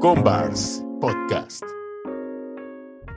[0.00, 1.62] Combars Podcast.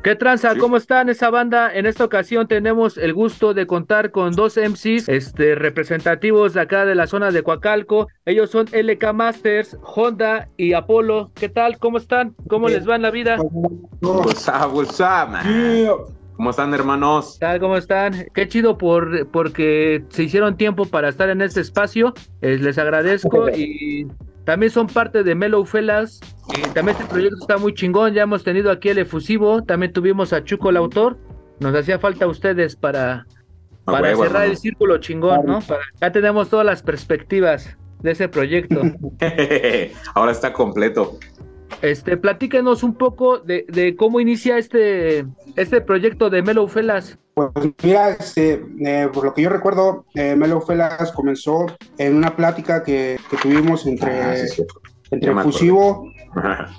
[0.03, 0.53] ¿Qué tranza?
[0.58, 1.74] ¿Cómo están esa banda?
[1.74, 6.83] En esta ocasión tenemos el gusto de contar con dos MCs este, representativos de acá
[6.83, 8.09] de la zona de Coacalco.
[8.25, 11.32] Ellos son LK Masters, Honda y Apolo.
[11.36, 11.80] ¿Qué tal?
[11.80, 12.36] ¿Cómo están?
[12.50, 13.38] ¿Cómo les va en la vida?
[14.02, 15.45] What's up, what's up, man?
[16.36, 17.38] ¿Cómo están, hermanos?
[17.39, 17.59] ¿Qué tal?
[17.61, 18.25] ¿Cómo están?
[18.34, 22.13] Qué chido por porque se hicieron tiempo para estar en este espacio.
[22.41, 24.05] Eh, les agradezco y
[24.46, 26.20] también son parte de Mellow Fellas.
[26.57, 28.14] Y también este proyecto está muy chingón.
[28.14, 29.64] Ya hemos tenido aquí el efusivo.
[29.64, 31.18] También tuvimos a Chuco el autor.
[31.60, 33.25] Nos hacía falta a ustedes para,
[33.85, 35.61] para huevo, cerrar el círculo chingón, ¿no?
[35.61, 38.81] Para- ya tenemos todas las perspectivas de ese proyecto.
[40.16, 41.17] Ahora está completo.
[41.81, 47.17] Este, platíquenos un poco de, de cómo inicia este, este proyecto de Mellow Fellas.
[47.35, 47.49] Pues
[47.83, 51.65] mira, este, eh, por lo que yo recuerdo, eh, Melo Felas comenzó
[51.97, 54.63] en una plática que, que tuvimos entre, Ah, sí,
[55.09, 55.33] entre.
[55.41, 56.11] Fusivo,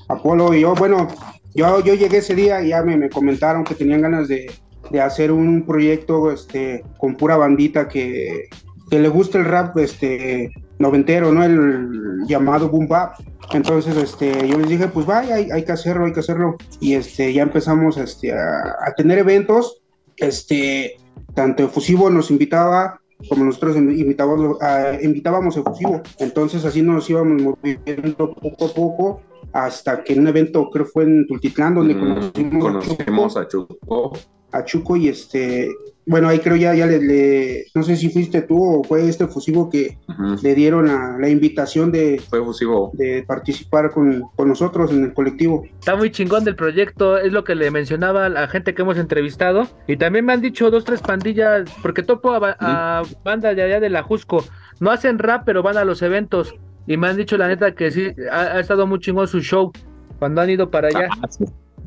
[0.09, 0.75] Apolo y yo.
[0.75, 1.09] Bueno,
[1.55, 4.47] yo, yo llegué ese día y ya me, me comentaron que tenían ganas de,
[4.91, 8.49] de hacer un proyecto este, con pura bandita que,
[8.91, 11.45] que le gusta el rap este, noventero, ¿no?
[11.45, 13.15] El llamado boom bap.
[13.53, 16.57] Entonces, este, yo les dije, pues vaya, hay, hay que hacerlo, hay que hacerlo.
[16.81, 19.81] Y este, ya empezamos este, a, a tener eventos.
[20.17, 20.97] Este,
[21.35, 26.03] tanto Efusivo nos invitaba como nosotros invitábamos, a, invitábamos a Efusivo.
[26.19, 29.21] Entonces, así nos íbamos moviendo poco a poco
[29.53, 34.13] hasta que en un evento, creo fue en Tultitlán, donde Mm, conocimos, Conocimos a Chuco.
[34.53, 35.71] a Chuco y este,
[36.07, 39.27] bueno, ahí creo ya, ya le, le- no sé si fuiste tú o fue este
[39.27, 39.99] Fusivo que
[40.43, 42.91] le dieron la, la invitación de, Fue fusivo.
[42.95, 45.65] de participar con, con nosotros en el colectivo.
[45.79, 48.99] Está muy chingón del proyecto, es lo que le mencionaba a la gente que hemos
[48.99, 49.67] entrevistado.
[49.87, 53.81] Y también me han dicho dos, tres pandillas, porque topo a, a bandas de allá
[53.81, 54.45] de la Jusco.
[54.81, 56.55] No hacen rap, pero van a los eventos.
[56.87, 59.73] Y me han dicho la neta que sí, ha, ha estado muy chingón su show
[60.19, 61.09] cuando han ido para allá.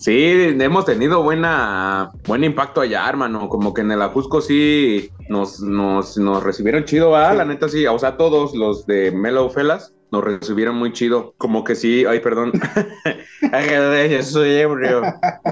[0.00, 0.56] Sí.
[0.60, 3.48] Hemos tenido buena buen impacto allá, hermano.
[3.48, 7.36] Como que en el Ajusco sí nos, nos, nos recibieron chido, Sí.
[7.36, 7.86] la neta sí.
[7.86, 11.34] O sea, todos los de Mellow Fellas nos recibieron muy chido.
[11.38, 12.52] Como que sí, ay, perdón.
[14.22, 15.02] Soy ebrio.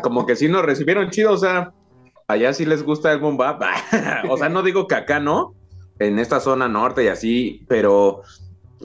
[0.02, 1.72] Como que sí nos recibieron chido, o sea,
[2.28, 3.62] allá sí les gusta el boom bap.
[4.28, 5.54] o sea, no digo que acá no,
[5.98, 8.22] en esta zona norte y así, pero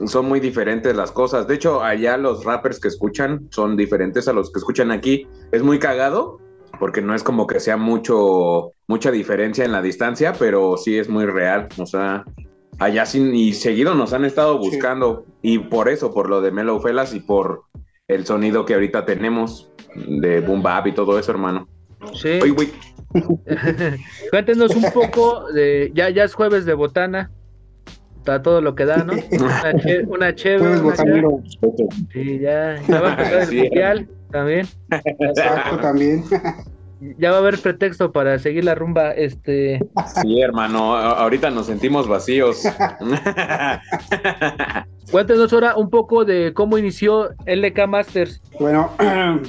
[0.06, 1.46] son muy diferentes las cosas.
[1.46, 5.26] De hecho, allá los rappers que escuchan son diferentes a los que escuchan aquí.
[5.52, 6.38] Es muy cagado
[6.80, 11.08] porque no es como que sea mucho mucha diferencia en la distancia, pero sí es
[11.08, 11.68] muy real.
[11.78, 12.24] O sea,
[12.78, 14.70] allá sí y seguido nos han estado Sí.
[14.70, 17.62] buscando y por eso, por lo de Mellow Fellas y por
[18.08, 21.68] el sonido que ahorita tenemos de boom bap y todo eso, hermano.
[22.14, 22.38] Sí.
[22.42, 22.72] Oye, güey,
[24.30, 25.90] Cuéntenos un poco de.
[25.94, 27.30] Ya, ya es jueves de botana.
[28.22, 29.14] Está todo lo que da, ¿no?
[29.32, 30.78] Una, che- una chévere.
[30.80, 30.94] Una
[32.12, 34.66] Sí, ya, ya va a empezar el mundial también.
[35.18, 36.22] exacto también.
[37.18, 39.10] Ya va a haber pretexto para seguir la rumba.
[39.10, 39.80] Este,
[40.22, 42.62] sí, hermano, ahorita nos sentimos vacíos.
[45.10, 48.40] cuéntenos ahora un poco de cómo inició LK Masters.
[48.60, 48.92] Bueno,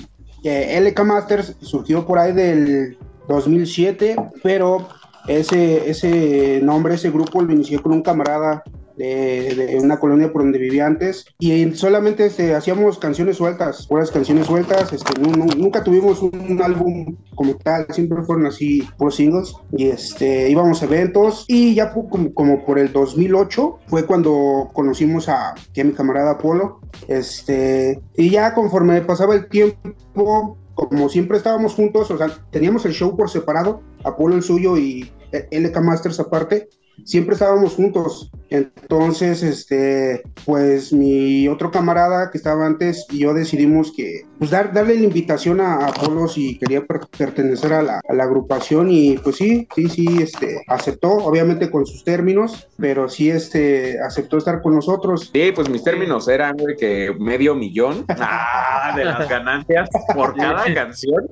[0.44, 2.98] eh, LK Masters surgió por ahí del
[3.28, 4.88] 2007, pero
[5.28, 8.64] ese, ese nombre, ese grupo lo inicié con un camarada
[8.96, 14.12] de, de una colonia por donde vivía antes y solamente este, hacíamos canciones sueltas, puras
[14.12, 19.16] canciones sueltas, este, nu- nu- nunca tuvimos un, álbum como tal, siempre fueron así puros
[19.16, 24.70] singles y este, íbamos a eventos y ya como, como por el 2008 fue cuando
[24.74, 31.38] conocimos a, a mi camarada Apolo este, y ya conforme pasaba el tiempo, como siempre
[31.38, 35.80] estábamos juntos, o sea, teníamos el show por separado, Apolo el suyo y eh, LK
[35.82, 36.70] Masters aparte,
[37.06, 38.32] siempre estábamos juntos.
[38.50, 44.72] Entonces, este, pues mi otro camarada que estaba antes y yo decidimos que, pues dar,
[44.72, 48.92] darle la invitación a, a Apolo si quería per- pertenecer a la, a la agrupación
[48.92, 54.38] y pues sí, sí, sí, este, aceptó, obviamente con sus términos, pero sí, este, aceptó
[54.38, 55.32] estar con nosotros.
[55.34, 60.72] Sí, pues mis términos eran, güey, que medio millón ah, de las ganancias por cada
[60.72, 61.28] canción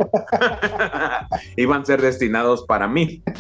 [1.56, 3.22] iban a ser destinados para mí.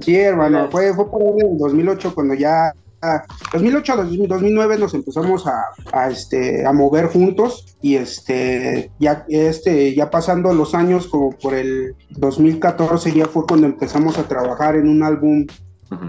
[0.00, 2.72] Sí, hermano, fue, fue por ahí en el 2008 cuando ya
[3.52, 3.96] 2008
[4.28, 10.52] 2009 nos empezamos a, a, este a mover juntos y este ya este ya pasando
[10.52, 15.46] los años como por el 2014 ya fue cuando empezamos a trabajar en un álbum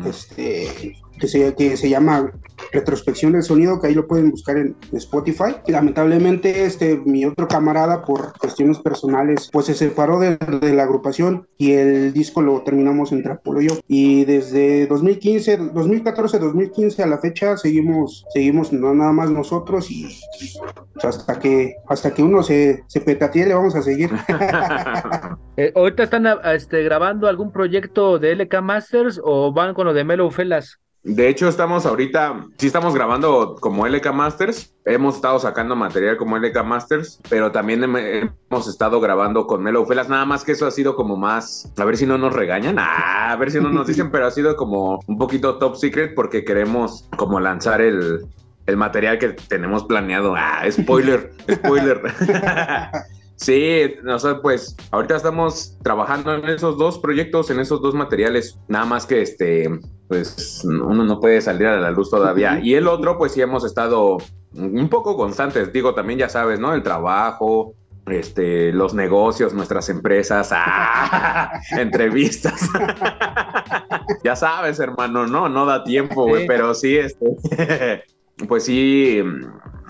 [0.05, 2.31] este que se, que se llama
[2.71, 5.55] Retrospección del Sonido, que ahí lo pueden buscar en Spotify.
[5.67, 11.73] Lamentablemente, este, mi otro camarada, por cuestiones personales, pues se separó de, la agrupación y
[11.73, 13.75] el disco lo terminamos entre Apolo y yo.
[13.87, 20.07] Y desde 2015, 2014, 2015 a la fecha, seguimos, seguimos no nada más nosotros y
[21.01, 24.11] hasta que, hasta que uno se, se petatee le vamos a seguir.
[25.59, 30.03] Eh, ¿Ahorita están este, grabando algún proyecto de LK Masters o van con lo de
[30.03, 30.79] Melo Felas?
[31.07, 36.37] De hecho, estamos ahorita, sí estamos grabando como LK Masters, hemos estado sacando material como
[36.37, 40.71] LK Masters, pero también hemos estado grabando con Melo Felas, nada más que eso ha
[40.71, 43.87] sido como más, a ver si no nos regañan, ah, a ver si no nos
[43.87, 48.27] dicen, pero ha sido como un poquito top secret porque queremos como lanzar el,
[48.65, 50.35] el material que tenemos planeado.
[50.35, 52.01] Ah, spoiler, spoiler.
[53.37, 58.59] Sí, o sea, pues ahorita estamos trabajando en esos dos proyectos, en esos dos materiales,
[58.67, 59.69] nada más que este,
[60.07, 62.59] pues uno no puede salir a la luz todavía.
[62.61, 64.17] Y el otro, pues sí hemos estado
[64.53, 66.73] un poco constantes, digo, también ya sabes, ¿no?
[66.73, 67.75] El trabajo,
[68.07, 71.59] este, los negocios, nuestras empresas, ¡ah!
[71.71, 72.69] entrevistas.
[74.23, 78.03] ya sabes, hermano, no, no da tiempo, güey, pero sí, este,
[78.47, 79.21] pues sí,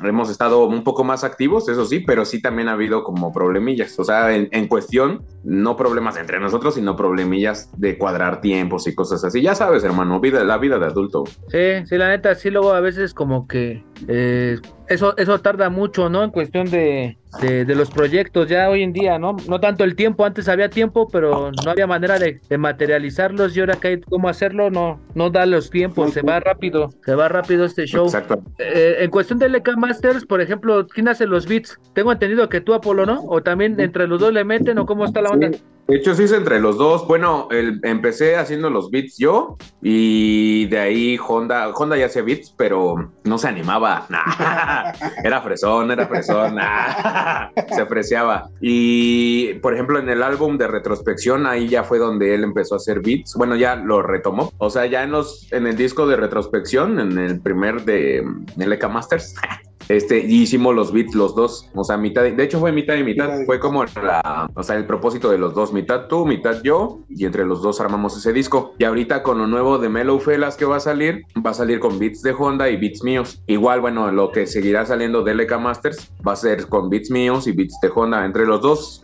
[0.04, 3.98] hemos estado un poco más activos, eso sí, pero sí también ha habido como problemillas.
[4.00, 9.24] O sea, en, cuestión, no problemas entre nosotros, sino problemillas de cuadrar tiempos y cosas
[9.24, 9.42] así.
[9.42, 11.24] Ya sabes, hermano, vida, la vida de adulto.
[11.50, 14.60] Sí, sí, la neta, sí, luego a veces como que eh,
[14.90, 16.24] eso, eso tarda mucho, ¿no?
[16.24, 19.36] En cuestión de, de, los proyectos ya hoy en día, ¿no?
[19.48, 23.76] No tanto el tiempo, antes había tiempo, pero no había manera de, materializarlos y ahora
[23.76, 27.66] que hay cómo hacerlo, no, no da los tiempos, se va rápido, se va rápido
[27.66, 28.06] este show.
[28.06, 28.42] Exacto.
[28.60, 31.80] Eh, en cuestión de LK Masters, por ejemplo, ¿quién hace los beats?
[31.94, 33.22] Tengo entendido que tú, Apolo, ¿no?
[33.28, 35.52] O también entre los dos le meten, ¿o cómo está la onda?
[35.88, 37.08] De hecho, sí es entre los dos.
[37.08, 42.54] Bueno, el, empecé haciendo los beats yo y de ahí Honda, Honda ya hacía beats,
[42.58, 44.06] pero no se animaba.
[45.24, 46.58] Era fresón, era fresón.
[47.74, 48.50] Se apreciaba.
[48.60, 52.78] Y, por ejemplo, en el álbum de retrospección, ahí ya fue donde él empezó a
[52.78, 53.36] hacer beats.
[53.36, 54.52] Bueno, ya lo retomó.
[54.58, 58.26] O sea, ya en, los, en el disco de retrospección, en el primer de
[58.58, 59.36] LK Masters,
[59.90, 63.04] Este, y hicimos los beats los dos, o sea, mitad, de, hecho fue mitad y
[63.04, 67.04] mitad, fue como la, o sea, el propósito de los dos, mitad tú, mitad yo,
[67.10, 68.74] y entre los dos armamos ese disco.
[68.78, 71.80] Y ahorita con lo nuevo de Mellow Felas que va a salir, va a salir
[71.80, 73.42] con beats de Honda y beats míos.
[73.48, 77.48] Igual, bueno, lo que seguirá saliendo de LK Masters va a ser con beats míos
[77.48, 78.26] y beats de Honda.
[78.26, 79.04] Entre los dos,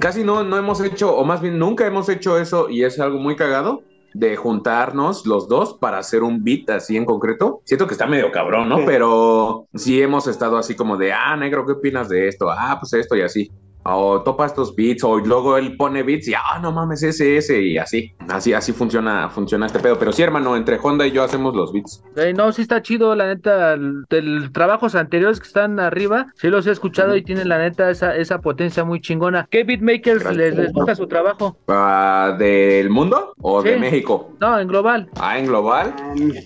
[0.00, 3.18] casi no, no hemos hecho, o más bien nunca hemos hecho eso, y es algo
[3.18, 3.82] muy cagado
[4.18, 7.60] de juntarnos los dos para hacer un beat así en concreto.
[7.64, 8.84] Siento que está medio cabrón, ¿no?
[8.86, 12.50] Pero sí hemos estado así como de, ah, negro, ¿qué opinas de esto?
[12.50, 13.50] Ah, pues esto y así
[13.94, 17.62] o topa estos beats, o luego él pone beats y, ah, no mames, ese, ese,
[17.62, 18.12] y así.
[18.28, 19.98] Así, así funciona, funciona este pedo.
[19.98, 22.02] Pero sí, hermano, entre Honda y yo hacemos los beats.
[22.34, 26.70] no, sí está chido, la neta, del trabajos anteriores que están arriba, sí los he
[26.70, 29.46] escuchado y tienen la neta esa, esa potencia muy chingona.
[29.50, 31.56] ¿Qué beatmakers les, gusta su trabajo?
[31.68, 34.32] Ah, ¿Del mundo o de México?
[34.40, 35.10] No, en global.
[35.18, 35.94] Ah, en global.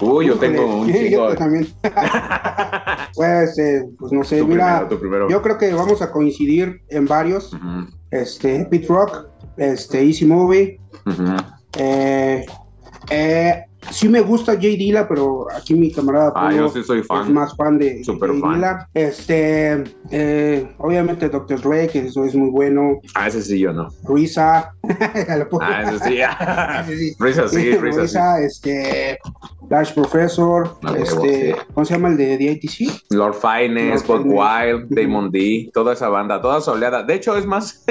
[0.01, 1.31] Uy, yo tengo un chingo.
[1.31, 1.67] Yo también.
[3.15, 4.89] pues, eh, pues no sé, mira,
[5.29, 7.30] yo creo que vamos a coincidir en varios
[8.11, 10.81] este, Pit Rock, este, Easy Movie.
[11.79, 12.45] eh,
[13.11, 17.27] eh, sí me gusta Jay Dilla, pero aquí mi camarada ah, yo sí soy fan.
[17.27, 18.89] es más fan de, Super Jay Dilla.
[18.95, 21.61] Este, eh, obviamente Dr.
[21.61, 23.01] Dre, que eso es muy bueno.
[23.15, 23.89] Ah, ese sí yo no.
[24.09, 24.75] Risa.
[25.61, 27.15] ah, ese sí.
[27.19, 28.45] Risa sí, Risa, sí.
[28.45, 29.19] este,
[29.69, 33.11] Dash Professor, este, ¿cómo se llama el de DITC?
[33.11, 37.03] Lord Finest, Bob Wild, Damon D, toda esa banda, toda soleada.
[37.03, 37.85] De hecho, es más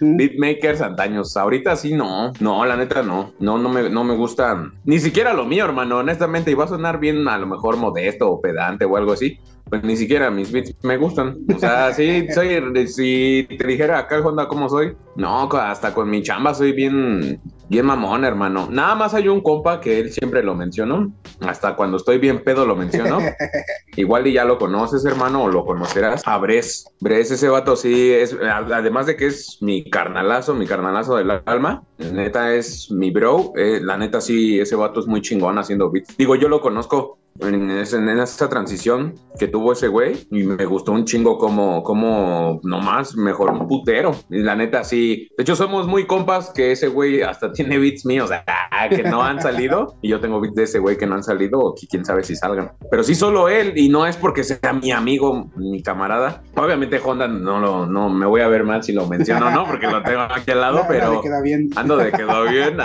[0.00, 1.36] beatmakers antaños.
[1.36, 3.32] Ahorita sí no, no, la neta no.
[3.38, 4.72] No, no me, no me gustan.
[4.84, 6.50] Ni siquiera lo mío, hermano, honestamente.
[6.50, 9.38] Y va a sonar bien a lo mejor modesto o pedante o algo así
[9.70, 11.38] pues ni siquiera mis beats me gustan.
[11.54, 16.22] O sea, sí, soy, si te dijera acá, Honda, cómo soy, no, hasta con mi
[16.22, 18.68] chamba soy bien, bien mamón, hermano.
[18.70, 22.66] Nada más hay un compa que él siempre lo mencionó, hasta cuando estoy bien pedo
[22.66, 23.18] lo mencionó.
[23.96, 26.22] Igual y ya lo conoces, hermano, o lo conocerás.
[26.26, 26.86] A Bres.
[27.00, 31.84] Bres, ese vato sí es, además de que es mi carnalazo, mi carnalazo del alma,
[31.98, 33.52] neta es mi bro.
[33.56, 36.16] Eh, la neta sí, ese vato es muy chingón haciendo beats.
[36.16, 41.04] Digo, yo lo conozco en, esa transición que tuvo ese güey y me gustó un
[41.04, 44.14] chingo como, como nomás mejor un putero.
[44.28, 45.28] Y la neta, sí.
[45.36, 48.30] De hecho, somos muy compas que ese güey hasta tiene beats míos
[48.90, 51.58] que no han salido y yo tengo beats de ese güey que no han salido
[51.58, 52.72] o que quién sabe si salgan.
[52.90, 56.42] Pero sí solo él y no es porque sea mi amigo, mi camarada.
[56.56, 59.64] Obviamente Honda no lo, no me voy a ver mal si lo menciono, ¿no?
[59.66, 61.70] Porque lo tengo aquí al lado, pero queda bien.
[61.76, 62.76] ando de quedó bien.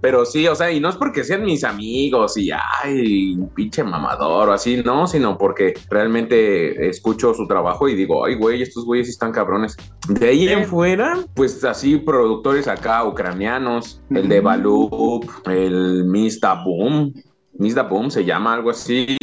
[0.00, 4.48] Pero sí, o sea, y no es porque sean mis amigos y ay, pinche mamador
[4.48, 9.08] o así, no, sino porque realmente escucho su trabajo y digo, ay, güey, estos güeyes
[9.08, 9.76] están cabrones.
[10.08, 17.12] De ahí en fuera, pues así productores acá ucranianos, el de Balup, el Mista Boom,
[17.58, 19.16] Misda Boom se llama algo así,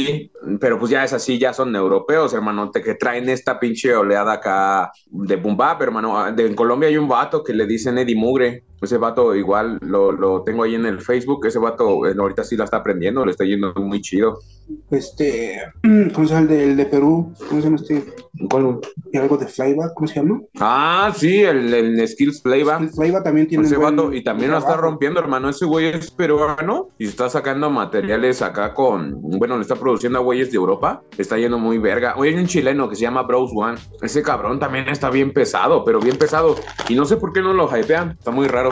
[0.60, 4.34] pero pues ya es así, ya son europeos, hermano, te, que traen esta pinche oleada
[4.34, 6.34] acá de boom bap, hermano.
[6.34, 10.12] De, en Colombia hay un vato que le dicen Eddie Mugre, ese vato igual lo,
[10.12, 13.46] lo tengo ahí en el Facebook, ese vato ahorita sí la está aprendiendo, le está
[13.46, 14.40] yendo muy chido.
[14.90, 15.62] Este,
[16.14, 17.34] ¿cómo se llama el de, el de Perú?
[17.50, 18.04] ¿Cómo se llama este?
[18.50, 18.80] ¿Cuál?
[19.12, 19.94] ¿Y algo de Flyback?
[19.94, 20.42] ¿Cómo se llama?
[20.60, 22.82] Ah, sí, el, el Skills Playback.
[22.82, 25.50] El Flyback también tiene Ese vato, y también lo está rompiendo, hermano.
[25.50, 29.22] Ese güey es peruano y está sacando materiales acá con.
[29.22, 31.04] Bueno, le está produciendo a güeyes de Europa.
[31.18, 32.16] Está yendo muy verga.
[32.18, 33.78] Hoy hay un chileno que se llama Bros One.
[34.02, 36.56] Ese cabrón también está bien pesado, pero bien pesado.
[36.90, 38.12] Y no sé por qué no lo hypean.
[38.12, 38.65] Está muy raro.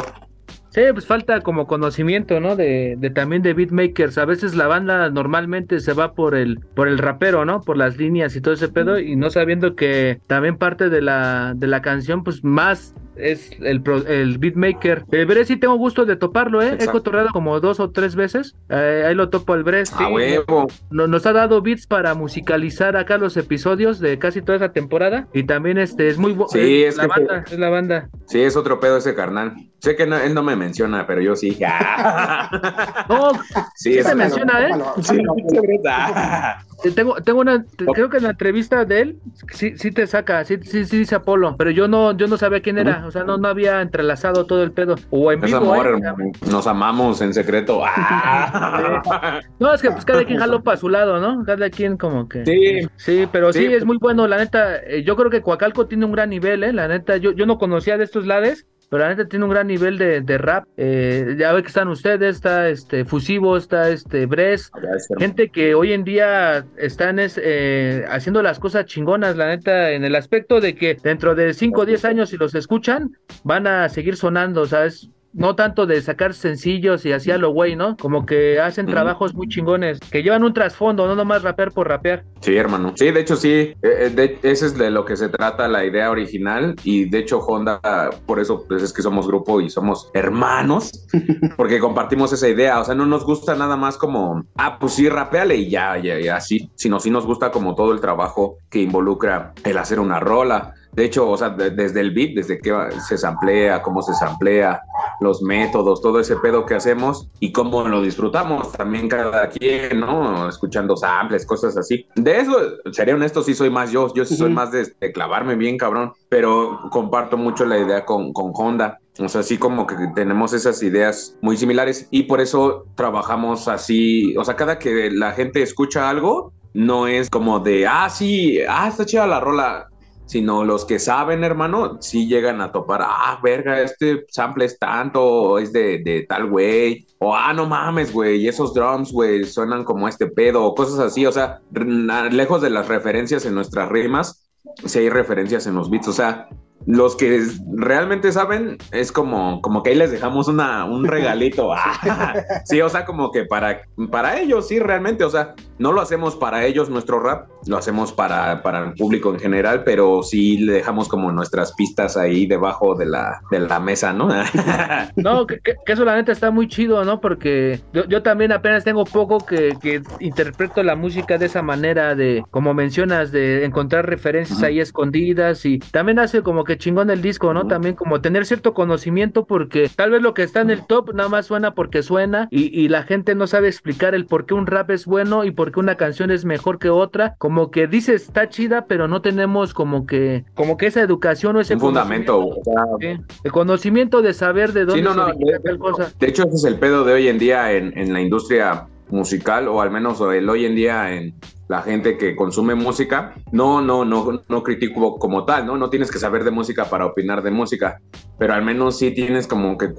[0.70, 2.56] Sí, pues falta como conocimiento, ¿no?
[2.56, 4.18] De, de también de beatmakers.
[4.18, 7.62] A veces la banda normalmente se va por el, por el rapero, ¿no?
[7.62, 11.54] Por las líneas y todo ese pedo, y no sabiendo que también parte de la,
[11.56, 15.06] de la canción, pues más es el, pro- el beatmaker.
[15.12, 16.70] El Bres sí tengo gusto de toparlo, ¿eh?
[16.70, 16.92] He Exacto.
[16.94, 18.56] cotorreado como dos o tres veces.
[18.70, 19.94] Eh, ahí lo topo al Bres.
[19.94, 20.04] A sí.
[20.06, 20.68] huevo.
[20.92, 25.28] No- nos ha dado beats para musicalizar acá los episodios de casi toda esa temporada.
[25.34, 28.10] Y también este es muy bu- Sí, es es la banda, es la banda.
[28.28, 29.54] Sí, es otro pedo ese carnal.
[29.80, 31.58] Sé que no- él no me menciona, pero yo sí.
[33.10, 33.32] No,
[33.76, 34.72] sí, se menciona, ¿eh?
[35.02, 35.22] Sí, sí.
[36.84, 37.64] Eh, Tengo, tengo una,
[37.94, 39.20] creo que en la entrevista de él
[39.54, 42.62] sí, sí te saca, sí, sí, sí dice Apolo, pero yo no, yo no sabía
[42.62, 44.96] quién era, o sea, no, no había entrelazado todo el pedo.
[45.10, 45.90] O en Es vivo, amor, ¿eh?
[45.92, 46.32] hermano.
[46.52, 47.82] Nos amamos en secreto.
[47.96, 49.40] Ah.
[49.60, 51.44] No, es que pues cada quien jaló para su lado, ¿no?
[51.46, 52.46] Cada quien como que.
[52.46, 52.88] Sí.
[52.98, 53.74] Sí, pero sí, Sí.
[53.74, 54.78] es muy bueno, la neta.
[54.78, 56.74] eh, yo creo que Coacalco tiene un gran nivel, ¿eh?
[56.74, 58.66] La neta, yo, yo no conocía de estos lares.
[58.94, 60.66] Pero la neta tiene un gran nivel de, de rap.
[60.78, 64.72] Eh, ya ve que están ustedes, está este Fusivo, está este Bres,
[65.18, 70.04] gente que hoy en día están es, eh, haciendo las cosas chingonas, la neta, en
[70.04, 73.90] el aspecto de que dentro de 5 o 10 años, si los escuchan, van a
[73.90, 77.76] seguir sonando, o sea, es no tanto de sacar sencillos y así a lo güey,
[77.76, 77.98] ¿no?
[77.98, 82.24] Como que hacen trabajos muy chingones, que llevan un trasfondo, no nomás rapear por rapear.
[82.42, 82.94] Sí, hermano.
[82.96, 85.86] Sí, de hecho sí, eh, eh, de- ese es de lo que se trata la
[85.86, 87.80] idea original y de hecho Honda,
[88.26, 91.08] por eso pues, es que somos grupo y somos hermanos,
[91.58, 95.10] porque compartimos esa idea, o sea, no nos gusta nada más como, ah, pues sí,
[95.10, 98.82] rapeale y ya, ya, ya, así, sino sí nos gusta como todo el trabajo que
[98.82, 100.74] involucra el hacer una rola.
[100.96, 102.74] De hecho, o sea, de- desde el beat, desde que
[103.08, 104.82] se samplea, cómo se samplea,
[105.20, 110.48] los métodos, todo ese pedo que hacemos y cómo lo disfrutamos también cada quien, ¿no?
[110.50, 112.06] Escuchando samples, cosas así.
[112.16, 112.54] De eso,
[112.92, 116.14] sería honesto, sí soy más yo, yo sí soy más de, de clavarme bien, cabrón,
[116.30, 119.00] pero comparto mucho la idea con, con Honda.
[119.20, 124.36] O sea, sí como que tenemos esas ideas muy similares y por eso trabajamos así,
[124.38, 128.88] o sea, cada que la gente escucha algo, no es como de, ah, sí, ah,
[128.88, 129.88] está chida la rola,
[130.26, 135.60] sino los que saben, hermano, sí llegan a topar, ah, verga, este sample es tanto,
[135.60, 140.08] es de, de tal güey, o ah, no mames, güey, esos drums, güey, suenan como
[140.08, 144.50] este pedo, o cosas así, o sea, lejos de las referencias en nuestras rimas,
[144.86, 146.48] sí hay referencias en los beats, o sea,
[146.86, 147.42] los que
[147.76, 151.72] realmente saben es como, como que ahí les dejamos una, un regalito.
[152.16, 152.36] Ah,
[152.66, 156.36] sí, o sea, como que para, para ellos, sí, realmente, o sea, no lo hacemos
[156.36, 160.74] para ellos nuestro rap, lo hacemos para, para el público en general, pero sí le
[160.74, 164.30] dejamos como nuestras pistas ahí debajo de la, de la mesa, ¿no?
[165.16, 167.20] No, que, que- eso la neta está muy chido, ¿no?
[167.22, 172.16] Porque yo, yo también apenas tengo poco que, que interpreto la música de esa manera
[172.16, 177.22] de, como mencionas, de encontrar referencias ahí escondidas y también hace como que chingón el
[177.22, 177.68] disco, ¿no?
[177.68, 181.30] También como tener cierto conocimiento porque tal vez lo que está en el top nada
[181.30, 184.68] más suena porque suena y, y la gente no sabe explicar el por qué un
[184.68, 187.36] rap es bueno y por qué una canción es mejor que otra.
[187.38, 191.60] Como que dices, está chida, pero no tenemos como que, como que esa educación o
[191.62, 192.40] ese Un fundamento.
[192.40, 195.78] o sea, Sí, El conocimiento de saber de dónde Sí, no, se no, de- tal
[195.80, 196.12] cosa.
[196.20, 199.68] De hecho, ese es el pedo de hoy en día en, en la industria musical,
[199.68, 201.36] o al menos el hoy en día en
[201.74, 203.34] la gente que consume música.
[203.52, 205.76] No, no, no, no critico como tal, ¿no?
[205.76, 208.00] No tienes que saber de música para opinar de música,
[208.38, 209.90] pero al menos sí tienes como que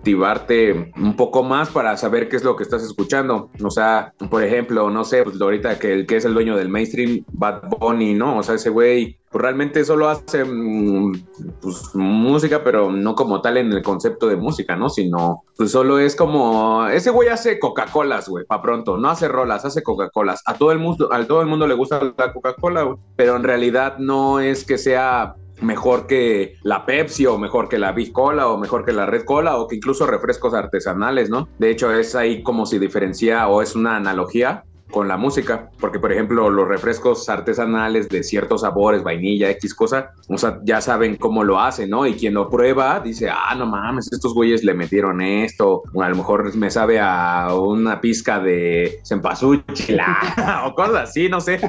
[0.00, 3.50] cultivarte un poco más para saber qué es lo que estás escuchando.
[3.62, 6.70] O sea, por ejemplo, no sé, pues ahorita que el que es el dueño del
[6.70, 8.38] mainstream, Bad Bunny, ¿no?
[8.38, 11.12] O sea, ese güey pues realmente solo hace mm,
[11.60, 14.88] pues, música, pero no como tal en el concepto de música, ¿no?
[14.88, 19.64] Sino, pues solo es como, ese güey hace Coca-Colas, güey, pa' pronto, no hace rolas,
[19.64, 20.42] hace Coca-Colas.
[20.46, 23.98] A todo el mundo, a todo el mundo le gusta la Coca-Cola, pero en realidad
[23.98, 28.58] no es que sea mejor que la Pepsi o mejor que la Big Cola o
[28.58, 31.48] mejor que la Red Cola o que incluso refrescos artesanales, ¿no?
[31.58, 35.98] De hecho, es ahí como si diferencia o es una analogía con la música, porque
[35.98, 41.16] por ejemplo los refrescos artesanales de ciertos sabores, vainilla, X cosa, o sea, ya saben
[41.16, 42.06] cómo lo hacen, ¿no?
[42.06, 46.08] Y quien lo prueba dice, ah, no mames, estos güeyes le metieron esto, o a
[46.08, 49.98] lo mejor me sabe a una pizca de cempasúchil
[50.64, 51.60] o cosas así, no sé.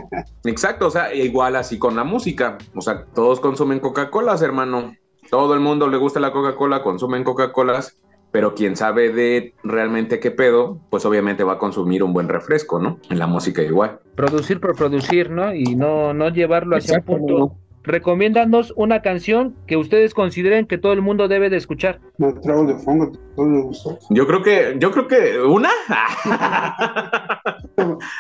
[0.44, 4.96] Exacto, o sea, igual así con la música, o sea, todos consumen Coca-Colas, hermano.
[5.30, 7.98] Todo el mundo le gusta la Coca-Cola, consumen Coca-Colas
[8.32, 12.80] pero quien sabe de realmente qué pedo, pues obviamente va a consumir un buen refresco,
[12.80, 13.00] ¿no?
[13.10, 14.00] En la música igual.
[14.16, 15.54] Producir por producir, ¿no?
[15.54, 17.56] Y no, no llevarlo hacia un punto.
[17.84, 22.00] Recomiéndanos una canción que ustedes consideren que todo el mundo debe de escuchar.
[22.20, 23.98] No, trago de fondo, todo me gustó.
[24.12, 25.70] Yo creo que, yo creo que una.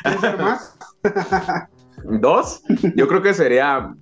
[0.03, 0.77] ¿Quieres más?
[2.03, 2.63] Dos,
[2.95, 3.93] yo creo que sería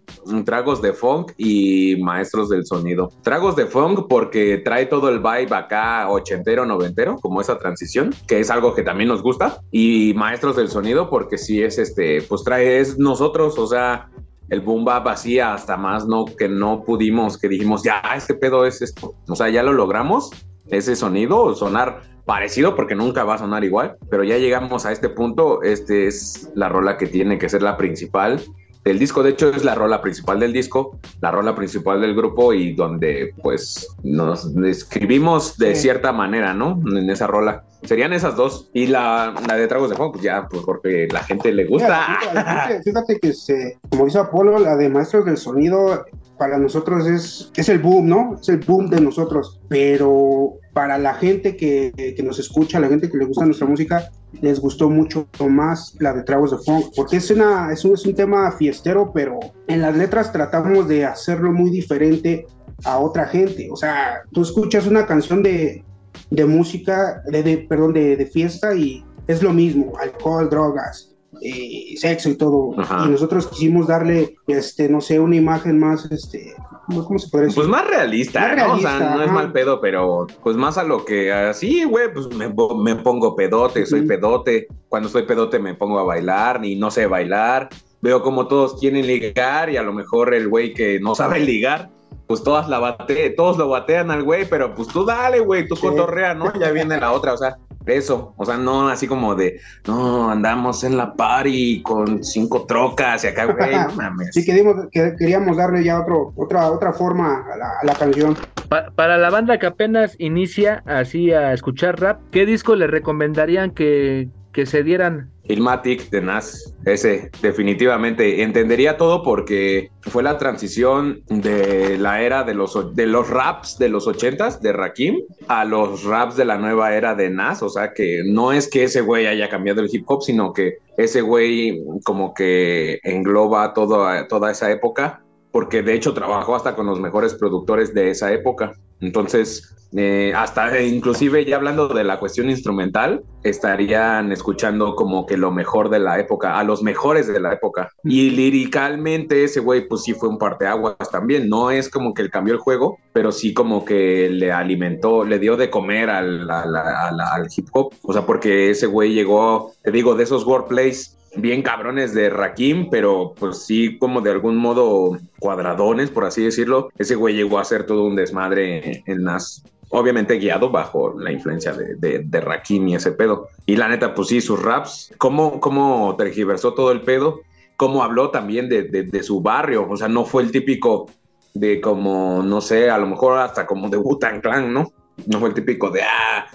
[0.46, 3.12] Tragos de Funk y Maestros del Sonido.
[3.24, 8.39] Tragos de Funk porque trae todo el vibe acá ochentero, noventero, como esa transición, que
[8.39, 9.62] es algo que también nos gusta.
[9.72, 14.10] Y Maestros del Sonido porque sí es este, pues trae, es nosotros, o sea,
[14.50, 16.25] el boom va vacía hasta más, ¿no?
[16.25, 19.13] Que no pudimos, que dijimos, ya, este pedo es esto.
[19.27, 20.31] O sea, ya lo logramos,
[20.67, 25.09] ese sonido, sonar parecido porque nunca va a sonar igual, pero ya llegamos a este
[25.09, 28.39] punto, este es la rola que tiene que ser la principal
[28.86, 32.53] del disco, de hecho es la rola principal del disco, la rola principal del grupo
[32.53, 36.79] y donde pues nos describimos de cierta manera, ¿no?
[36.95, 37.63] En esa rola.
[37.81, 38.69] Serían esas dos.
[38.74, 42.19] Y la, la de Tragos de Fuego, pues ya, pues porque la gente le gusta.
[42.21, 46.05] fíjate, fíjate, que, se, como dice Apolo, la de Maestros del Sonido,
[46.38, 48.38] para nosotros es, es el boom, ¿no?
[48.39, 49.59] Es el boom de nosotros.
[49.67, 54.09] Pero para la gente que, que, nos escucha, la gente que le gusta nuestra música,
[54.41, 58.05] les gustó mucho más la de Tragos de Funk, porque es, una, es, un, es
[58.05, 62.45] un tema fiestero, pero en las letras tratamos de hacerlo muy diferente
[62.85, 63.69] a otra gente.
[63.71, 65.83] O sea, tú escuchas una canción de,
[66.29, 71.95] de música, de, de perdón, de, de, fiesta y es lo mismo, alcohol, drogas, eh,
[71.97, 72.79] sexo y todo.
[72.79, 73.05] Ajá.
[73.05, 76.53] Y nosotros quisimos darle, este, no sé, una imagen más, este,
[76.89, 77.55] ¿cómo se puede decir?
[77.55, 78.75] Pues más realista, más realista ¿no?
[78.75, 82.27] O sea, no es mal pedo, pero pues más a lo que así, güey, pues
[82.36, 84.67] me, me, pongo pedote, soy pedote.
[84.88, 87.69] Cuando soy pedote me pongo a bailar, ni no sé bailar.
[88.01, 91.90] Veo como todos quieren ligar y a lo mejor el güey que no sabe ligar,
[92.27, 95.75] pues todas la bate, todos lo batean al güey, pero pues tú dale, güey, tú
[95.75, 95.87] sí.
[95.87, 96.53] cotorrea, ¿no?
[96.59, 100.83] Ya viene la otra, o sea, eso, o sea, no así como de, no, andamos
[100.83, 104.29] en la party con cinco trocas y acá, güey, no mames.
[104.33, 108.37] Sí, queríamos, queríamos darle ya otro, otra, otra forma a la, a la canción.
[108.68, 113.72] Pa para la banda que apenas inicia así a escuchar rap, ¿qué disco le recomendarían
[113.72, 121.24] que, que se dieran Ilmatic de Nas, ese definitivamente entendería todo porque fue la transición
[121.27, 125.16] de la era de los, de los raps de los ochentas de Rakim
[125.48, 128.83] a los raps de la nueva era de Nas, o sea que no es que
[128.83, 134.07] ese güey haya cambiado el hip hop, sino que ese güey como que engloba todo,
[134.27, 138.74] toda esa época porque de hecho trabajó hasta con los mejores productores de esa época.
[139.01, 145.51] Entonces, eh, hasta inclusive ya hablando de la cuestión instrumental, estarían escuchando como que lo
[145.51, 147.90] mejor de la época, a los mejores de la época.
[148.03, 152.29] Y líricamente ese güey pues sí fue un parteaguas también, no es como que él
[152.29, 156.75] cambió el juego, pero sí como que le alimentó, le dio de comer al, al,
[156.75, 161.19] al, al hip hop, o sea, porque ese güey llegó, te digo, de esos wordplays
[161.35, 166.89] bien cabrones de Rakim, pero pues sí como de algún modo cuadradones, por así decirlo.
[166.98, 169.63] Ese güey llegó a ser todo un desmadre en Nas.
[169.92, 173.48] Obviamente guiado bajo la influencia de, de, de Rakim y ese pedo.
[173.65, 177.42] Y la neta, pues sí, sus raps, cómo, cómo tergiversó todo el pedo,
[177.75, 179.87] cómo habló también de, de, su barrio.
[179.89, 181.09] O sea, no fue el típico
[181.53, 184.92] de como, no sé, a lo mejor hasta como de Wu-Tang Clan, ¿no?
[185.25, 186.46] No fue el típico de, ah,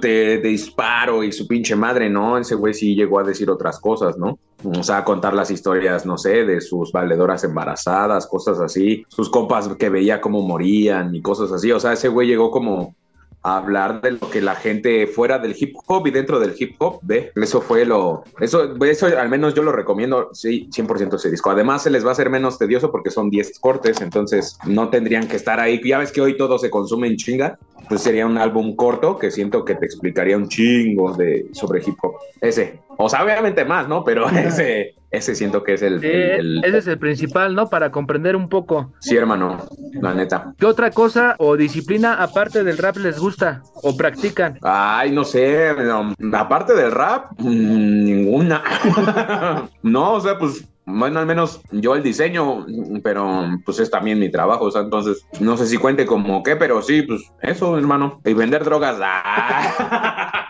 [0.00, 2.38] te, disparo y su pinche madre, ¿no?
[2.38, 4.38] Ese güey sí llegó a decir otras cosas, ¿no?
[4.64, 9.30] O sea, a contar las historias, no sé, de sus valedoras embarazadas, cosas así, sus
[9.30, 11.72] compas que veía cómo morían y cosas así.
[11.72, 12.94] O sea, ese güey llegó como
[13.42, 16.74] a hablar de lo que la gente fuera del hip hop y dentro del hip
[16.78, 17.32] hop ve.
[17.34, 18.24] Eso fue lo.
[18.40, 21.50] Eso, eso al menos yo lo recomiendo, sí, 100% ese disco.
[21.50, 25.26] Además, se les va a hacer menos tedioso porque son 10 cortes, entonces no tendrían
[25.26, 25.80] que estar ahí.
[25.84, 27.58] Ya ves que hoy todo se consume en chinga.
[27.88, 31.96] Pues sería un álbum corto que siento que te explicaría un chingo de, sobre hip
[32.02, 32.14] hop.
[32.40, 32.78] Ese.
[32.96, 34.04] O sea, obviamente más, ¿no?
[34.04, 37.68] Pero ese, ese siento que es el, sí, el, Ese es el principal, ¿no?
[37.68, 38.92] Para comprender un poco.
[39.00, 39.68] Sí, hermano,
[40.00, 40.54] la neta.
[40.56, 44.58] ¿Qué otra cosa o disciplina aparte del rap les gusta o practican?
[44.62, 45.74] Ay, no sé.
[45.74, 48.62] No, aparte del rap, mmm, ninguna.
[49.82, 52.66] no, o sea, pues bueno, al menos yo el diseño,
[53.02, 56.56] pero pues es también mi trabajo, o sea, entonces no sé si cuente como qué,
[56.56, 58.20] pero sí, pues eso, hermano.
[58.24, 58.98] Y vender drogas.
[59.02, 60.46] ¡ah!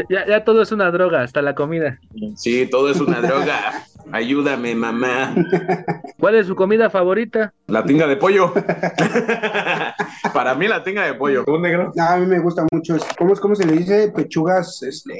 [0.09, 1.99] Ya, ya todo es una droga, hasta la comida.
[2.35, 3.85] sí, todo es una droga.
[4.11, 5.33] Ayúdame, mamá.
[6.19, 7.53] ¿Cuál es su comida favorita?
[7.67, 8.53] La tinga de pollo.
[10.33, 11.43] Para mí la tinga de pollo.
[11.47, 11.91] ¿Un negro?
[11.95, 12.97] No, a mí me gusta mucho.
[13.17, 14.11] ¿Cómo, es- cómo se le dice?
[14.15, 15.13] Pechugas, este,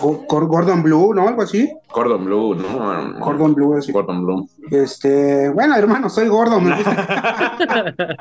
[0.00, 1.26] go- cor- Gordon Blue, ¿no?
[1.28, 1.70] Algo así.
[1.88, 3.18] Cordon Blue, ¿no?
[3.18, 3.92] Gordon Blue, así.
[3.92, 4.48] Cordon Blue.
[4.70, 8.16] Este, bueno, hermano, soy gordo, me gusta,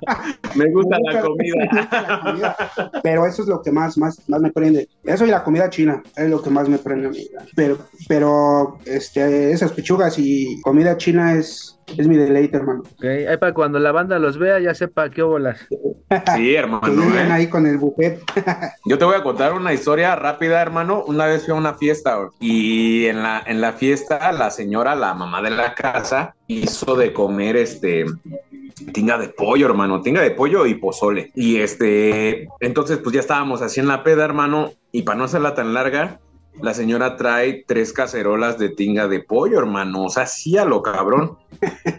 [0.56, 1.56] Me gusta me la comida.
[1.58, 2.58] me gusta la comida,
[3.04, 4.90] Pero eso es lo que más, más, más me prende.
[5.04, 7.28] Eso y la comida china es lo que más me prende a mí.
[7.56, 7.78] Pero,
[8.08, 12.82] pero, este, esas pechugas y comida china es, es mi deleite, hermano.
[12.82, 15.60] Ok, Ahí para cuando la banda los vea ya sepa qué bolas.
[15.70, 15.78] Sí,
[16.38, 16.88] Que hermano.
[16.88, 17.32] lleguen ¿eh?
[17.32, 18.22] ahí con el buffet.
[18.86, 21.04] Yo te voy a contar una historia rápida, hermano.
[21.06, 25.14] Una vez fui a una fiesta y en la, en la fiesta la señora, la
[25.14, 28.06] mamá de la casa, hizo de comer este
[28.94, 31.32] tinga de pollo, hermano, tinga de pollo y pozole.
[31.36, 35.54] Y este, entonces pues ya estábamos así en la peda, hermano, y para no hacerla
[35.54, 36.20] tan larga,
[36.62, 40.06] la señora trae tres cacerolas de tinga de pollo, hermano.
[40.06, 41.38] O sea, sí a lo cabrón.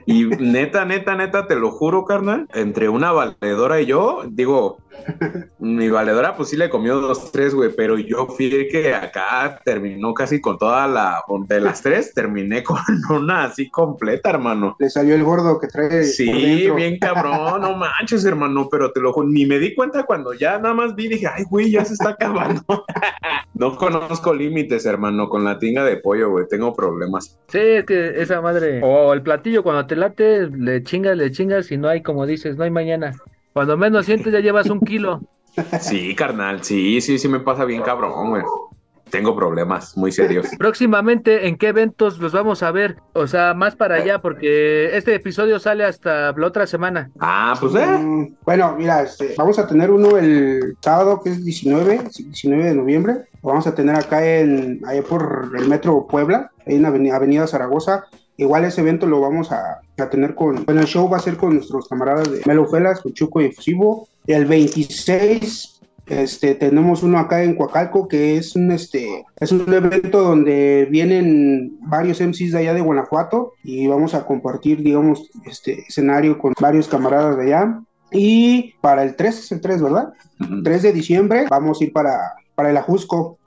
[0.07, 4.79] Y neta, neta, neta, te lo juro, carnal, entre una valedora y yo, digo,
[5.59, 9.61] mi valedora pues sí le comió dos, tres, güey, pero yo fui el que acá
[9.65, 12.79] terminó casi con toda la, de las tres, terminé con
[13.11, 14.77] una así completa, hermano.
[14.79, 16.05] Le salió el gordo que trae.
[16.05, 20.33] Sí, bien cabrón, no manches, hermano, pero te lo juro, ni me di cuenta cuando
[20.33, 22.63] ya nada más vi, dije, ay, güey, ya se está acabando.
[23.55, 27.39] no conozco límites, hermano, con la tinga de pollo, güey, tengo problemas.
[27.49, 28.81] Sí, es que esa madre.
[28.83, 32.57] O el platillo cuando te late, le chingas, le chingas y no hay, como dices,
[32.57, 33.15] no hay mañana.
[33.53, 35.21] Cuando menos sientes ya llevas un kilo.
[35.81, 38.43] Sí, carnal, sí, sí, sí me pasa bien cabrón, güey.
[39.11, 40.47] Tengo problemas muy serios.
[40.59, 42.97] Próximamente, ¿en qué eventos los vamos a ver?
[43.13, 47.11] O sea, más para allá, porque este episodio sale hasta la otra semana.
[47.19, 47.85] Ah, pues eh.
[47.85, 52.75] Mm, Bueno, mira, este, vamos a tener uno el sábado, que es 19, 19 de
[52.75, 53.15] noviembre.
[53.43, 57.47] Lo vamos a tener acá en, ahí por el Metro Puebla, ahí en Avenida, Avenida
[57.49, 58.05] Zaragoza.
[58.41, 61.37] Igual ese evento lo vamos a, a tener con, bueno, el show va a ser
[61.37, 64.09] con nuestros camaradas de Melo Felas, con Chuco y Efusivo.
[64.27, 70.23] El 26 este, tenemos uno acá en Coacalco que es un, este, es un evento
[70.23, 76.39] donde vienen varios MCs de allá de Guanajuato y vamos a compartir, digamos, este escenario
[76.39, 77.81] con varios camaradas de allá.
[78.11, 80.15] Y para el 3, es el 3, ¿verdad?
[80.41, 80.63] Ujú.
[80.63, 83.39] 3 de diciembre vamos a ir para, para el Ajusco.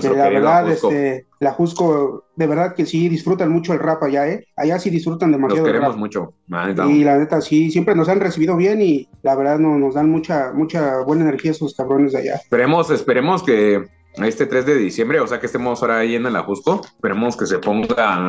[0.00, 4.28] Que la verdad, este, el Ajusco, de verdad que sí disfrutan mucho el rap allá,
[4.28, 4.46] ¿eh?
[4.56, 5.98] Allá sí disfrutan Los demasiado el queremos rap.
[5.98, 6.32] mucho.
[6.48, 6.88] la.
[6.88, 10.10] Y la neta, sí, siempre nos han recibido bien y la verdad no, nos dan
[10.10, 12.34] mucha, mucha buena energía esos cabrones de allá.
[12.36, 13.84] Esperemos, esperemos que
[14.16, 17.46] este 3 de diciembre, o sea que estemos ahora ahí en el Ajusco, esperemos que
[17.46, 18.20] se ponga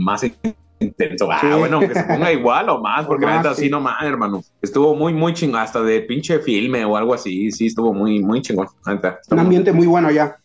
[0.00, 0.24] más
[0.80, 1.30] intenso.
[1.30, 1.46] Ah, Sí.
[1.58, 3.68] bueno, que se ponga igual o más, O porque la neta sí.
[3.68, 4.42] no más, hermano.
[4.62, 8.42] Estuvo muy, muy chingón, hasta de pinche filme o algo así, sí, estuvo muy, muy
[8.42, 8.66] chingón.
[8.84, 9.18] la.
[9.30, 10.36] Un ambiente muy bueno allá.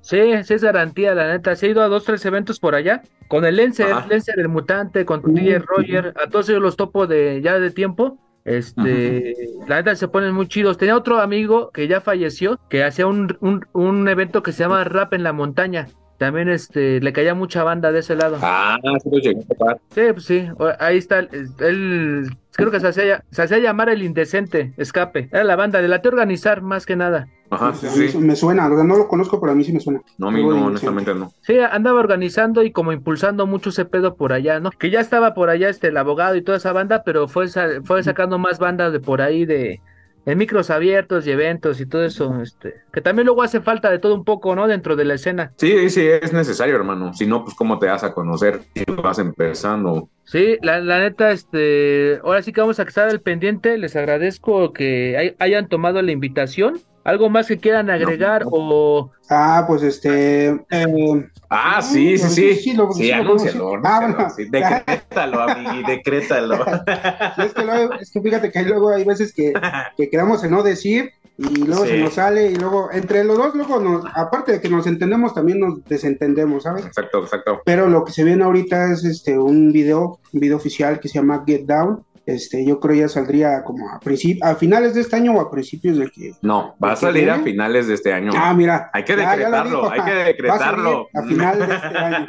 [0.00, 1.54] Sí, sí es garantía, la neta.
[1.56, 3.02] Se ha ido a dos, tres eventos por allá.
[3.28, 4.06] Con el Lencer, Ajá.
[4.06, 8.18] Lencer el mutante, con DJ Roger, a todos ellos los topo de ya de tiempo.
[8.44, 9.34] Este,
[9.66, 10.78] la neta se ponen muy chidos.
[10.78, 14.84] Tenía otro amigo que ya falleció, que hacía un, un, un evento que se llama
[14.84, 15.88] Rap en la Montaña.
[16.18, 18.38] También este, le caía mucha banda de ese lado.
[18.42, 19.76] Ah, sí lo llegué a.
[19.90, 20.48] Sí, pues sí,
[20.80, 21.20] ahí está.
[21.20, 25.28] Él, creo que se hacía, se hacía llamar el Indecente, Escape.
[25.30, 27.28] Era la banda, de la te organizar más que nada.
[27.50, 28.18] Ajá, sí, sí.
[28.18, 30.00] Me suena, o sea, no lo conozco, pero a mí sí me suena.
[30.18, 31.32] No, a mí no, honestamente no.
[31.42, 34.70] Sí, andaba organizando y como impulsando mucho ese pedo por allá, ¿no?
[34.70, 37.80] Que ya estaba por allá este el abogado y toda esa banda, pero fue sa-
[37.84, 39.80] fue sacando más bandas de por ahí de
[40.26, 43.98] en micros abiertos y eventos y todo eso, este, que también luego hace falta de
[43.98, 44.68] todo un poco, ¿no?
[44.68, 45.52] Dentro de la escena.
[45.56, 47.14] Sí, sí, es necesario, hermano.
[47.14, 50.10] Si no, pues cómo te vas a conocer si vas empezando.
[50.24, 53.78] Sí, la, la neta, este, ahora sí que vamos a estar al pendiente.
[53.78, 56.78] Les agradezco que hay- hayan tomado la invitación.
[57.08, 58.50] ¿Algo más que quieran agregar no.
[58.52, 60.48] o Ah, pues este.
[60.70, 62.54] eh, Ah, sí, sí, pues sí.
[62.56, 63.80] sí, lo- Sí, sí lo anúncialo.
[63.82, 64.44] Ah, anúncialo, sí.
[64.50, 66.54] Decrétalo, amigui, decrétalo.
[67.38, 69.52] es, que luego- es que fíjate que luego hay veces que,
[69.96, 71.92] que quedamos en no decir y luego Sí.
[71.92, 75.32] se nos sale y luego entre los dos, luego nos, aparte de que nos entendemos,
[75.32, 76.84] también nos desentendemos, ¿sabes?
[76.84, 77.60] Exacto, exacto.
[77.64, 81.14] Pero lo que se viene ahorita es este un video, un video oficial que se
[81.20, 82.04] llama Get Down.
[82.28, 83.98] Este, yo creo ya saldría como a
[84.42, 86.32] a finales de este año o a principios de que.
[86.42, 88.32] No, va a ¿De qué salir a finales de este año.
[88.36, 88.90] Ah, mira.
[88.92, 89.90] Hay que ya- ya lo decretarlo, dijo.
[89.90, 91.08] hay que Va a decretarlo.
[91.14, 92.26] A final de este año.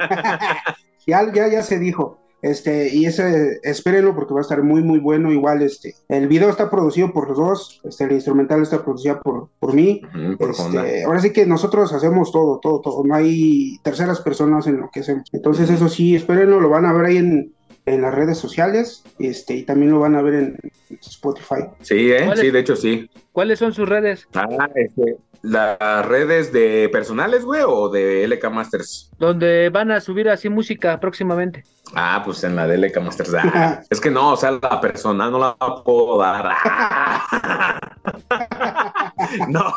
[1.05, 2.17] ya, ya, ya se dijo.
[2.41, 5.33] Este, y ese, espérenlo porque va a estar muy, muy bueno.
[5.33, 9.49] Igual, este, el video está producido por los dos, este, el instrumental está producido por,
[9.59, 10.01] por mí.
[10.37, 10.51] Por.
[10.51, 13.03] Este, ahora sí que nosotros hacemos todo, todo, todo.
[13.03, 15.27] No hay terceras personas en lo que hacemos.
[15.33, 17.53] Entonces, eso sí, espérenlo, lo van a ver ahí en,
[17.89, 20.57] en las redes sociales, este, y también lo van a ver en
[21.01, 21.65] Spotify.
[21.81, 22.25] Sí, ¿eh?
[22.25, 23.09] ¿Cuál Sí, de hecho sí.
[23.31, 24.27] ¿Cuáles son sus redes?
[24.33, 29.09] Ah, este, ¿Las redes de personales, güey, o de LK Masters?
[29.19, 31.63] Donde van a subir así música próximamente.
[31.95, 33.33] Ah, pues en la de LK Masters.
[33.35, 36.49] Ah, es que no, o sea, la personal no la puedo dar.
[36.65, 37.79] Ah.
[39.49, 39.73] No,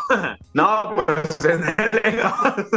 [0.54, 2.70] no, pues en Masters.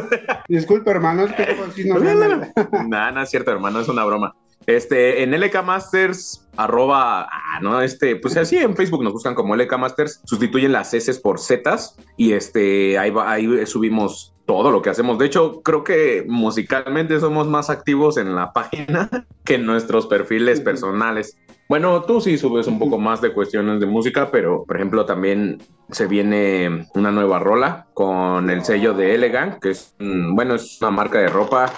[0.48, 2.54] Disculpe, hermano, es que no sé.
[2.88, 4.36] Nah, no es cierto, hermano, es una broma.
[4.68, 9.56] Este, en LK Masters, arroba, ah, no, este, pues así en Facebook nos buscan como
[9.56, 11.78] LK Masters, sustituyen las S por Z
[12.18, 15.18] y este, ahí, va, ahí subimos todo lo que hacemos.
[15.18, 19.10] De hecho, creo que musicalmente somos más activos en la página
[19.46, 21.38] que en nuestros perfiles personales.
[21.68, 25.64] Bueno, tú sí subes un poco más de cuestiones de música, pero por ejemplo también
[25.90, 30.92] se viene una nueva rola con el sello de Elegant, que es, bueno, es una
[30.92, 31.72] marca de ropa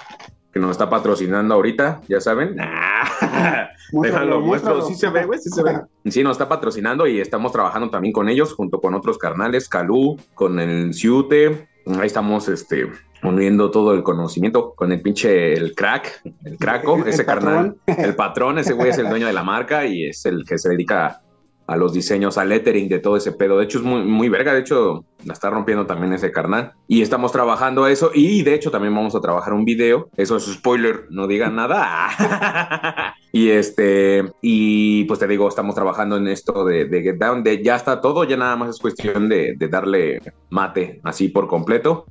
[0.51, 2.55] que nos está patrocinando ahorita, ya saben.
[3.91, 4.81] Déjalo, muestro.
[4.81, 5.81] Sí se ve, güey, sí se ve.
[6.05, 10.19] Sí, nos está patrocinando y estamos trabajando también con ellos, junto con otros carnales, Calú,
[10.33, 11.67] con el Ciute.
[11.99, 12.89] Ahí estamos, este,
[13.23, 18.05] uniendo todo el conocimiento con el pinche, el crack, el craco, El ese carnal, patrón.
[18.05, 20.69] el patrón, ese güey es el dueño de la marca y es el que se
[20.69, 21.21] dedica
[21.67, 23.58] a los diseños, al lettering de todo ese pedo.
[23.58, 24.53] De hecho, es muy, muy verga.
[24.53, 26.73] De hecho, la está rompiendo también ese carnal.
[26.88, 28.12] Y estamos trabajando eso.
[28.13, 30.10] Y de hecho, también vamos a trabajar un video.
[30.15, 33.13] Eso es spoiler, no digan nada.
[33.34, 37.43] y este, y pues te digo, estamos trabajando en esto de, de Get Down.
[37.43, 41.47] De ya está todo, ya nada más es cuestión de, de darle mate así por
[41.47, 42.06] completo.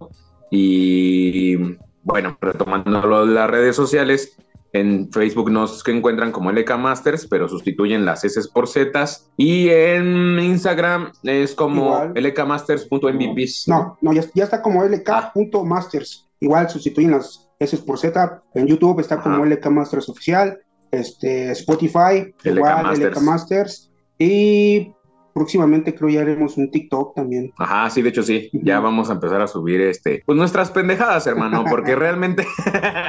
[0.51, 1.57] Y
[2.03, 4.37] bueno, retomando las redes sociales,
[4.81, 9.07] en Facebook nos encuentran como LK Masters, pero sustituyen las S por Z.
[9.37, 13.69] Y en Instagram es como lkmasters.mvps.
[13.69, 16.29] No, no, ya, ya está como lk.masters.
[16.41, 18.43] Igual sustituyen las S por Z.
[18.55, 19.47] En YouTube está como Ajá.
[19.47, 20.59] LK Masters Oficial.
[20.91, 23.17] Este, Spotify, LK igual Masters.
[23.17, 23.91] LK Masters.
[24.19, 24.93] Y
[25.37, 27.53] próximamente creo ya haremos un TikTok también.
[27.59, 28.49] Ajá, sí, de hecho sí.
[28.55, 32.47] Ya vamos a empezar a subir este, pues nuestras pendejadas, hermano, porque realmente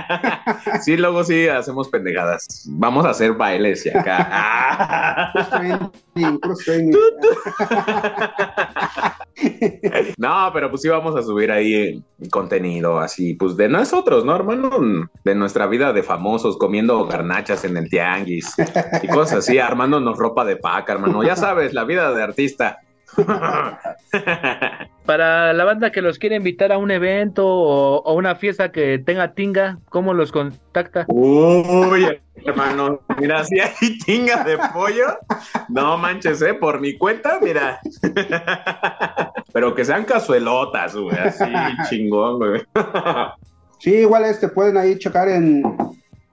[0.81, 2.67] sí, luego sí hacemos pendejadas.
[2.69, 5.31] Vamos a hacer bailes y acá.
[10.17, 14.71] No, pero pues sí vamos a subir ahí contenido así, pues de nosotros, ¿no, hermano?
[15.23, 18.55] De nuestra vida de famosos, comiendo garnachas en el tianguis
[19.03, 21.23] y cosas así, armándonos ropa de paca, hermano.
[21.23, 22.79] Ya sabes, la vida de artista.
[25.05, 28.99] Para la banda que los quiere invitar a un evento o, o una fiesta que
[28.99, 31.05] tenga tinga, ¿cómo los contacta?
[31.07, 35.17] Uy, hermano, mira, si hay tinga de pollo,
[35.69, 36.53] no manches, ¿eh?
[36.53, 37.79] Por mi cuenta, mira.
[39.53, 41.45] Pero que sean cazuelotas, güey, así
[41.89, 42.61] chingón, güey.
[43.79, 45.63] Sí, igual este pueden ahí checar en,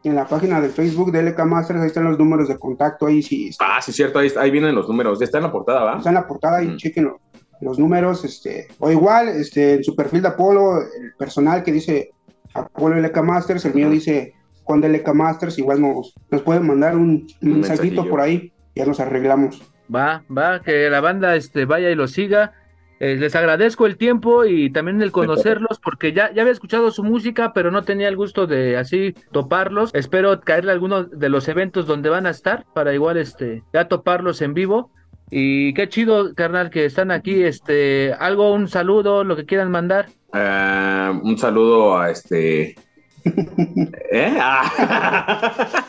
[0.08, 3.22] en la página de Facebook de LK Masters, ahí están los números de contacto ahí
[3.22, 5.20] si está Ah, sí, cierto, ahí, ahí vienen los números.
[5.22, 6.00] Está en la portada, ¿va?
[6.04, 6.76] en la portada y Mm.
[6.76, 7.20] chequen lo-
[7.60, 12.10] los números, este, o igual, este, en su perfil de Apolo, el personal que dice
[12.52, 16.94] Apolo LK Masters, el mío dice Juan de LK Masters, igual nos, nos pueden mandar
[16.96, 19.62] un, un mensajito por ahí, ya nos arreglamos.
[19.94, 22.52] Va, va, que la banda este, vaya y los siga.
[23.00, 27.02] Eh, les agradezco el tiempo y también el conocerlos, porque ya, ya había escuchado su
[27.02, 29.90] música, pero no tenía el gusto de así toparlos.
[29.94, 33.88] Espero caerle a alguno de los eventos donde van a estar para igual este ya
[33.88, 34.90] toparlos en vivo.
[35.30, 37.42] Y qué chido, carnal, que están aquí.
[37.42, 40.06] Este, algo, un saludo, lo que quieran mandar.
[40.32, 42.76] Eh, un saludo a este.
[43.24, 44.36] ¿Eh?
[44.40, 45.84] Ah.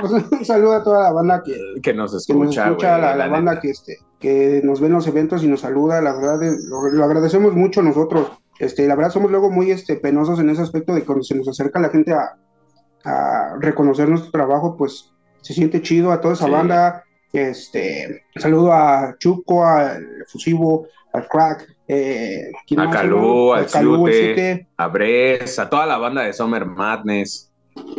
[0.00, 2.98] Pues, un saludo a toda la banda que, que nos que nos escucha, güey, la,
[2.98, 6.14] la la banda que este que nos ve en los eventos y nos saluda, la
[6.14, 8.32] verdad eh, lo, lo agradecemos mucho nosotros.
[8.58, 11.48] Este, la verdad somos luego muy este penosos en ese aspecto de cuando se nos
[11.48, 12.36] acerca la gente a,
[13.04, 16.50] a reconocer nuestro trabajo, pues se siente chido a toda esa Sí.
[16.52, 17.04] banda.
[17.32, 23.68] Este, saludo a Chuco, al Fusivo, al Crack, eh, ¿quién A Calú, al.
[23.68, 24.66] Ciute.
[24.76, 27.50] a Bres, a toda la banda de Summer Madness.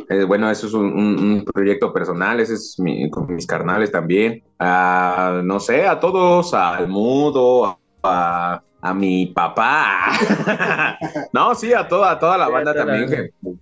[0.10, 3.92] Eh, bueno, eso es un, un- un proyecto personal, ese es mi, con mis carnales
[3.92, 4.44] también.
[4.60, 10.10] A, no sé, a todos, al Mudo, a, a mi papá.
[11.34, 13.56] no, sí, a toda, a toda la Sí, banda toda la también que,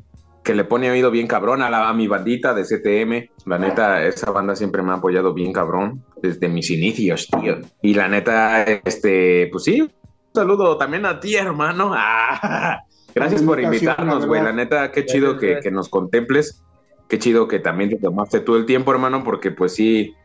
[0.43, 3.29] que le pone oído bien cabrón, a, la- a mi bandita de CTM.
[3.45, 7.59] La neta, esa banda siempre me ha apoyado bien cabrón desde mis inicios, tío.
[7.81, 9.87] Y la neta, este, pues sí,
[10.33, 11.93] saludo también a ti, hermano.
[12.43, 14.41] Ah, gracias por invitarnos, güey.
[14.41, 16.63] La neta, qué chido que, que nos contemples.
[17.09, 20.15] qué chido que también te tomaste todo el tiempo, hermano, porque pues sí,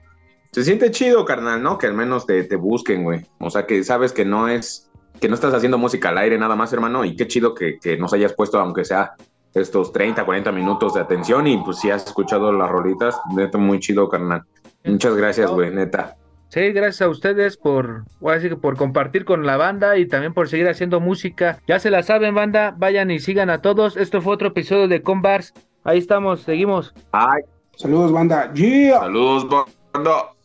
[0.52, 1.78] se siente chido, carnal, ¿no?
[1.78, 3.26] Que al menos te, te busquen, güey.
[3.40, 4.90] O sea, que sabes que no es,
[5.20, 7.96] que no estás haciendo música al aire nada más, hermano, y qué chido que, que
[7.96, 9.16] nos hayas puesto, aunque sea
[9.52, 13.80] estos 30, 40 minutos de atención y pues si has escuchado las rolitas, neta, muy
[13.80, 14.44] chido, carnal.
[14.84, 16.16] Muchas gracias, güey, neta.
[16.48, 20.06] Sí, gracias a ustedes por, voy a decir que por compartir con la banda y
[20.06, 21.58] también por seguir haciendo música.
[21.66, 23.96] Ya se la saben, banda, vayan y sigan a todos.
[23.96, 25.52] Esto fue otro episodio de Combars.
[25.84, 26.94] Ahí estamos, seguimos.
[27.12, 27.42] Ay,
[27.76, 28.50] Saludos, banda.
[28.54, 29.00] Yeah.
[29.00, 29.46] saludos,
[29.92, 30.35] banda.